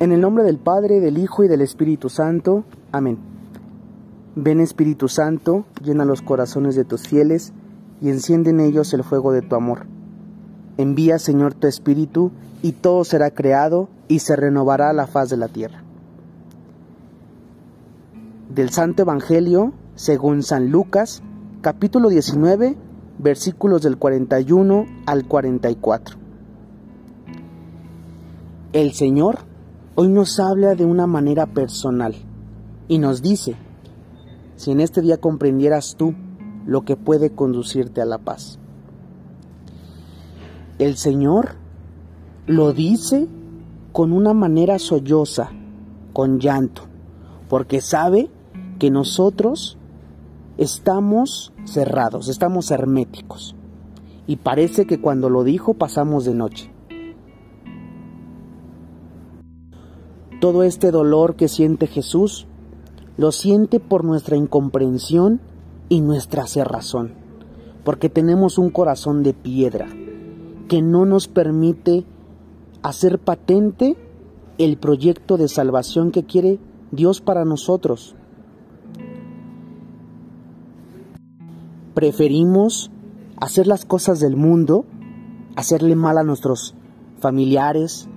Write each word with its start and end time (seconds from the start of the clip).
En 0.00 0.12
el 0.12 0.20
nombre 0.20 0.44
del 0.44 0.58
Padre, 0.58 1.00
del 1.00 1.18
Hijo 1.18 1.42
y 1.42 1.48
del 1.48 1.60
Espíritu 1.60 2.08
Santo. 2.08 2.62
Amén. 2.92 3.18
Ven 4.36 4.60
Espíritu 4.60 5.08
Santo, 5.08 5.64
llena 5.82 6.04
los 6.04 6.22
corazones 6.22 6.76
de 6.76 6.84
tus 6.84 7.08
fieles 7.08 7.52
y 8.00 8.08
enciende 8.08 8.50
en 8.50 8.60
ellos 8.60 8.94
el 8.94 9.02
fuego 9.02 9.32
de 9.32 9.42
tu 9.42 9.56
amor. 9.56 9.86
Envía, 10.76 11.18
Señor, 11.18 11.54
tu 11.54 11.66
Espíritu, 11.66 12.30
y 12.62 12.72
todo 12.72 13.02
será 13.02 13.32
creado 13.32 13.88
y 14.06 14.20
se 14.20 14.36
renovará 14.36 14.92
la 14.92 15.08
faz 15.08 15.30
de 15.30 15.36
la 15.36 15.48
tierra. 15.48 15.82
Del 18.54 18.70
Santo 18.70 19.02
Evangelio, 19.02 19.72
según 19.96 20.44
San 20.44 20.70
Lucas, 20.70 21.24
capítulo 21.60 22.08
19, 22.08 22.76
versículos 23.18 23.82
del 23.82 23.96
41 23.96 24.86
al 25.06 25.26
44. 25.26 26.16
El 28.72 28.92
Señor 28.92 29.47
hoy 30.00 30.06
nos 30.06 30.38
habla 30.38 30.76
de 30.76 30.84
una 30.84 31.08
manera 31.08 31.46
personal 31.46 32.14
y 32.86 32.98
nos 32.98 33.20
dice, 33.20 33.56
si 34.54 34.70
en 34.70 34.78
este 34.78 35.02
día 35.02 35.16
comprendieras 35.16 35.96
tú 35.98 36.14
lo 36.66 36.82
que 36.82 36.94
puede 36.94 37.34
conducirte 37.34 38.00
a 38.00 38.04
la 38.04 38.18
paz. 38.18 38.60
El 40.78 40.96
Señor 40.96 41.56
lo 42.46 42.72
dice 42.72 43.26
con 43.90 44.12
una 44.12 44.34
manera 44.34 44.78
solloza, 44.78 45.50
con 46.12 46.38
llanto, 46.38 46.82
porque 47.48 47.80
sabe 47.80 48.30
que 48.78 48.92
nosotros 48.92 49.78
estamos 50.58 51.52
cerrados, 51.64 52.28
estamos 52.28 52.70
herméticos. 52.70 53.56
Y 54.28 54.36
parece 54.36 54.86
que 54.86 55.00
cuando 55.00 55.28
lo 55.28 55.42
dijo 55.42 55.74
pasamos 55.74 56.24
de 56.24 56.34
noche. 56.34 56.77
Todo 60.40 60.62
este 60.62 60.92
dolor 60.92 61.34
que 61.34 61.48
siente 61.48 61.88
Jesús 61.88 62.46
lo 63.16 63.32
siente 63.32 63.80
por 63.80 64.04
nuestra 64.04 64.36
incomprensión 64.36 65.40
y 65.88 66.00
nuestra 66.00 66.46
cerrazón, 66.46 67.14
porque 67.82 68.08
tenemos 68.08 68.56
un 68.56 68.70
corazón 68.70 69.24
de 69.24 69.34
piedra 69.34 69.88
que 70.68 70.80
no 70.80 71.06
nos 71.06 71.26
permite 71.26 72.04
hacer 72.82 73.18
patente 73.18 73.96
el 74.58 74.76
proyecto 74.76 75.38
de 75.38 75.48
salvación 75.48 76.12
que 76.12 76.24
quiere 76.24 76.60
Dios 76.92 77.20
para 77.20 77.44
nosotros. 77.44 78.14
Preferimos 81.94 82.92
hacer 83.40 83.66
las 83.66 83.84
cosas 83.84 84.20
del 84.20 84.36
mundo, 84.36 84.84
hacerle 85.56 85.96
mal 85.96 86.16
a 86.16 86.22
nuestros 86.22 86.74
familiares, 87.18 88.08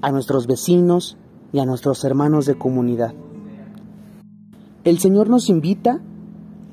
a 0.00 0.10
nuestros 0.10 0.46
vecinos, 0.46 1.18
y 1.52 1.58
a 1.58 1.66
nuestros 1.66 2.02
hermanos 2.04 2.46
de 2.46 2.56
comunidad. 2.56 3.14
El 4.84 4.98
Señor 4.98 5.28
nos 5.28 5.48
invita 5.48 6.00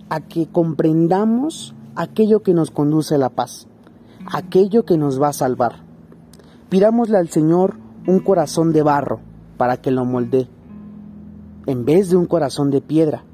a 0.09 0.21
que 0.21 0.47
comprendamos 0.47 1.75
aquello 1.95 2.41
que 2.41 2.53
nos 2.53 2.71
conduce 2.71 3.16
a 3.16 3.19
la 3.19 3.30
paz, 3.30 3.67
aquello 4.31 4.86
que 4.86 4.97
nos 4.97 5.21
va 5.21 5.30
a 5.30 5.33
salvar. 5.33 5.83
Pidámosle 6.69 7.17
al 7.17 7.30
Señor 7.30 7.75
un 8.08 8.19
corazón 8.19 8.71
de 8.71 8.81
barro 8.81 9.19
para 9.58 9.77
que 9.77 9.91
lo 9.91 10.05
moldee, 10.05 10.47
en 11.66 11.86
vez 11.86 12.09
de 12.09 12.16
un 12.16 12.25
corazón 12.25 12.71
de 12.71 12.81
piedra. 12.81 13.25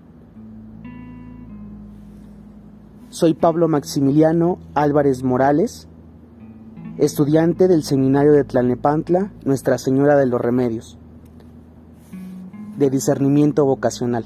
Soy 3.09 3.33
Pablo 3.33 3.69
Maximiliano 3.69 4.57
Álvarez 4.73 5.23
Morales, 5.23 5.87
estudiante 6.97 7.69
del 7.69 7.83
Seminario 7.83 8.33
de 8.33 8.43
Tlalnepantla, 8.43 9.31
Nuestra 9.45 9.77
Señora 9.77 10.17
de 10.17 10.25
los 10.25 10.41
Remedios 10.41 10.97
de 12.77 12.89
discernimiento 12.89 13.65
vocacional. 13.65 14.25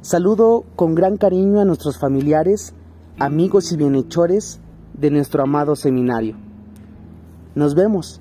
Saludo 0.00 0.64
con 0.76 0.94
gran 0.94 1.16
cariño 1.16 1.60
a 1.60 1.64
nuestros 1.64 1.98
familiares, 1.98 2.74
amigos 3.18 3.72
y 3.72 3.76
bienhechores 3.76 4.60
de 4.94 5.10
nuestro 5.10 5.42
amado 5.42 5.76
seminario. 5.76 6.36
Nos 7.54 7.74
vemos. 7.74 8.20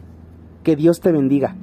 Que 0.64 0.76
Dios 0.76 1.00
te 1.00 1.12
bendiga. 1.12 1.56